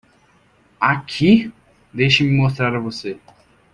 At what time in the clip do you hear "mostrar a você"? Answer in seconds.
2.35-3.19